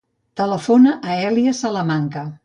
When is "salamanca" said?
1.59-2.25